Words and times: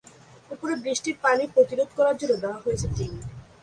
ওপরে 0.51 0.73
বৃষ্টির 0.83 1.15
পানি 1.23 1.43
প্রতিরোধ 1.55 1.89
করার 1.97 2.15
জন্য 2.21 2.33
দেওয়া 2.43 2.59
হয়েছে 2.63 2.87
টিন। 2.95 3.13